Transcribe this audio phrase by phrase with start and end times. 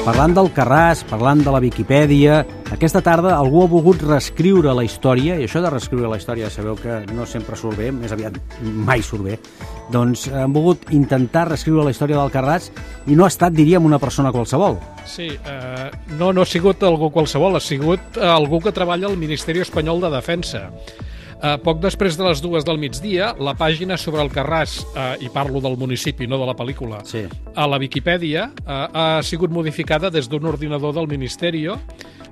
[0.00, 2.38] Parlant del Carràs, parlant de la Viquipèdia,
[2.72, 6.78] aquesta tarda algú ha volgut reescriure la història, i això de reescriure la història sabeu
[6.80, 9.36] que no sempre surt bé, més aviat mai surt bé,
[9.92, 12.70] doncs han volgut intentar reescriure la història del Carràs
[13.12, 14.80] i no ha estat, diríem, una persona qualsevol.
[15.04, 19.60] Sí, eh, no, no ha sigut algú qualsevol, ha sigut algú que treballa al Ministeri
[19.66, 20.70] Espanyol de Defensa.
[21.40, 25.30] Eh, poc després de les dues del migdia, la pàgina sobre el Carràs, eh, i
[25.32, 27.24] parlo del municipi, no de la pel·lícula, Sí.
[27.54, 31.66] a la Viquipèdia, eh, ha sigut modificada des d'un ordinador del Ministeri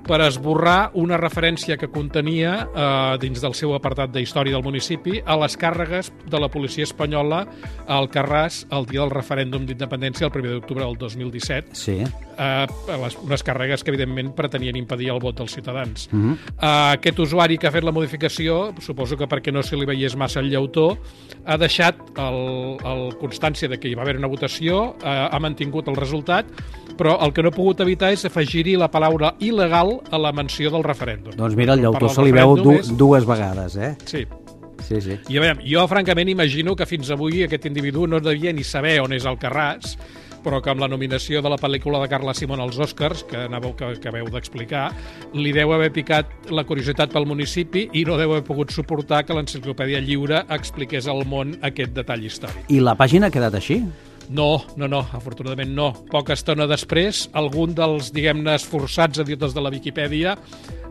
[0.07, 5.19] per esborrar una referència que contenia, eh, dins del seu apartat de història del municipi,
[5.25, 7.45] a les càrregues de la policia espanyola
[7.87, 11.99] al Carràs el dia del referèndum d'independència el 1 d'octubre del 2017, Sí.
[12.01, 16.09] eh, les, unes càrregues que evidentment pretenien impedir el vot dels ciutadans.
[16.11, 16.33] Mhm.
[16.61, 20.15] eh, aquest usuari que ha fet la modificació, suposo que perquè no se li veiés
[20.15, 20.97] massa el llautó,
[21.45, 25.87] ha deixat el, el constància de que hi va haver una votació, eh, ha mantingut
[25.87, 26.45] el resultat,
[26.99, 30.69] però el que no ha pogut evitar és afegir-hi la paraula il·legal a la menció
[30.73, 31.37] del referèndum.
[31.39, 33.95] Doncs mira, el llautó Parlar se li veu du és- dues vegades, eh?
[34.05, 34.25] Sí.
[34.83, 35.17] Sí, sí.
[35.29, 38.99] I a veure, jo francament imagino que fins avui aquest individu no devia ni saber
[39.03, 39.97] on és el Carràs,
[40.43, 43.75] però que amb la nominació de la pel·lícula de Carla Simón als Oscars, que anàveu
[43.75, 44.85] que acabeu d'explicar,
[45.35, 49.35] li deu haver picat la curiositat pel municipi i no deu haver pogut suportar que
[49.35, 52.63] l'enciclopèdia lliure expliqués al món aquest detall històric.
[52.69, 53.83] I la pàgina ha quedat així?
[54.29, 55.89] No, no, no, afortunadament no.
[56.11, 60.35] Poca estona després, algun dels, diguem-ne, esforçats editors de la Viquipèdia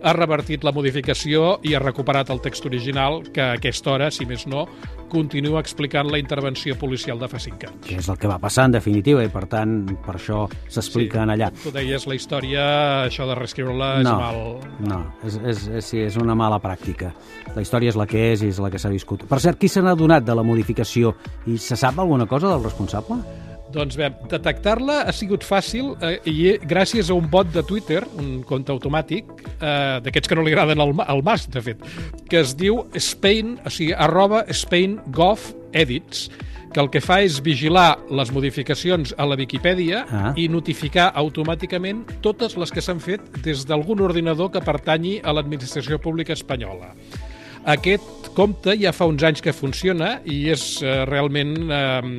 [0.02, 4.26] ha revertit la modificació i ha recuperat el text original que a aquesta hora, si
[4.28, 4.66] més no,
[5.08, 7.80] continua explicant la intervenció policial de fa cinc anys.
[7.86, 11.34] Que és el que va passar, en definitiva, i per tant, per això s'explica en
[11.34, 11.50] allà.
[11.64, 12.62] Tu deies la història,
[13.08, 14.40] això de reescriure-la és no, mal...
[14.84, 17.14] no, és, és, és, sí, és una mala pràctica.
[17.56, 19.26] La història és la que és i és la que s'ha viscut.
[19.28, 21.16] Per cert, qui se n'ha donat de la modificació
[21.48, 23.47] i se sap alguna cosa del responsable?
[23.72, 28.38] Doncs bé, detectar-la ha sigut fàcil eh, i gràcies a un bot de Twitter, un
[28.48, 29.28] compte automàtic,
[29.60, 31.84] eh, d'aquests que no li agraden al, al Mas, de fet,
[32.30, 36.30] que es diu Spain, o sigui, arroba Spain Gov Edits,
[36.72, 40.32] que el que fa és vigilar les modificacions a la Viquipèdia Ah.
[40.36, 46.00] i notificar automàticament totes les que s'han fet des d'algun ordinador que pertanyi a l'administració
[46.00, 46.94] pública espanyola.
[47.68, 52.10] Aquest compte ja fa uns anys que funciona i és eh, realment eh,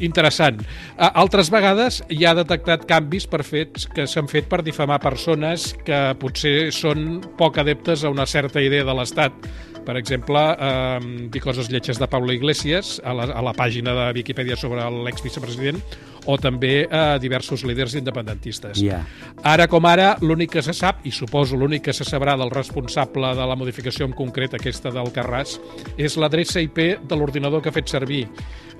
[0.00, 0.62] interessant.
[0.96, 6.00] Altres vegades ja ha detectat canvis per fets que s'han fet per difamar persones que
[6.22, 9.36] potser són poc adeptes a una certa idea de l'Estat.
[9.82, 14.08] Per exemple, eh, dir coses lletges de Pablo Iglesias a la, a la pàgina de
[14.22, 15.82] Viquipèdia sobre l'exvicepresident
[16.26, 18.80] o també a diversos líders independentistes.
[18.82, 19.02] Ja.
[19.42, 23.34] Ara com ara, l'únic que se sap, i suposo l'únic que se sabrà del responsable
[23.38, 25.58] de la modificació en concret, aquesta del Carràs,
[25.96, 26.78] és l'adreça IP
[27.08, 28.26] de l'ordinador que ha fet servir.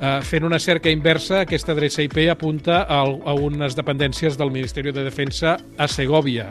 [0.02, 4.92] Uh, fent una cerca inversa, aquesta adreça IP apunta a, a unes dependències del Ministeri
[4.92, 6.50] de Defensa a Segovia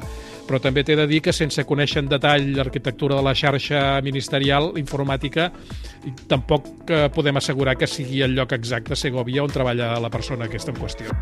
[0.52, 4.74] però també t'he de dir que sense conèixer en detall l'arquitectura de la xarxa ministerial
[4.82, 5.46] informàtica
[6.28, 10.74] tampoc eh, podem assegurar que sigui el lloc exacte Segovia on treballa la persona aquesta
[10.76, 11.16] en qüestió.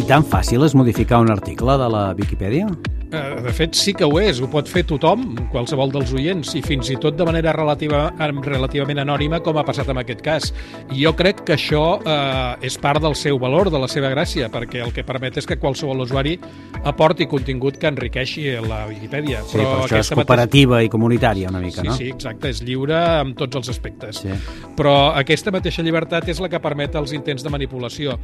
[0.00, 2.70] I tan fàcil és modificar un article de la Viquipèdia?
[3.12, 4.38] Eh, De fet, sí que ho és.
[4.40, 9.00] Ho pot fer tothom, qualsevol dels oients, i fins i tot de manera relativa, relativament
[9.02, 10.50] anònima, com ha passat en aquest cas.
[10.94, 14.50] I jo crec que això eh, és part del seu valor, de la seva gràcia,
[14.52, 16.36] perquè el que permet és que qualsevol usuari
[16.84, 19.42] aporti contingut que enriqueixi la Viquipèdia.
[19.48, 21.96] Sí, per això és cooperativa i comunitària una mica, Sí, no?
[21.96, 24.22] sí, exacte, és lliure en tots els aspectes.
[24.22, 24.30] Sí.
[24.76, 28.18] Però aquesta mateixa llibertat és la que permet els intents de manipulació.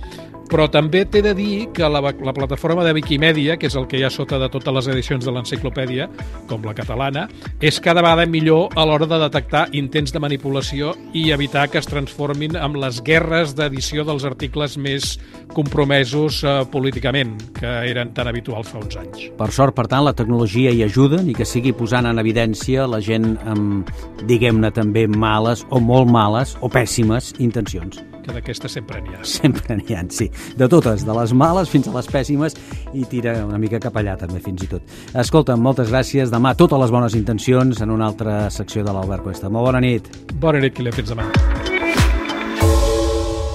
[0.47, 3.99] Però també t'he de dir que la, la plataforma de Wikimedia, que és el que
[3.99, 6.09] hi ha sota de totes les edicions de l'enciclopèdia,
[6.51, 7.27] com la catalana,
[7.61, 11.89] és cada vegada millor a l'hora de detectar intents de manipulació i evitar que es
[11.89, 15.17] transformin en les guerres d'edició dels articles més
[15.55, 19.29] compromesos eh, políticament, que eren tan habituals fa uns anys.
[19.39, 23.01] Per sort, per tant, la tecnologia hi ajuda i que sigui posant en evidència la
[23.05, 23.91] gent amb,
[24.29, 28.03] diguem-ne, també males o molt males o pèssimes intencions.
[28.27, 29.23] Que d'aquestes sempre n'hi ha.
[29.23, 30.27] Sempre n'hi ha, sí.
[30.59, 32.59] De totes, de les males fins a les pèssimes
[32.99, 34.97] i tira una mica cap allà també, fins i tot.
[35.15, 36.34] Escolta, moltes gràcies.
[36.34, 39.53] Demà totes les bones intencions en una altra secció de l'Albert Cuesta.
[39.53, 40.11] Molt bona nit.
[40.43, 41.31] Bona nit, Quilé, fins demà.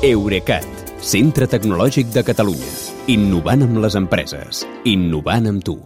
[0.08, 0.66] Eurecat,
[1.04, 2.74] centre tecnològic de Catalunya.
[3.12, 4.64] Innovant amb les empreses.
[4.88, 5.82] Innovant amb tu.